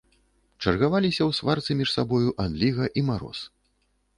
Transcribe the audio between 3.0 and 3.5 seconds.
і мароз.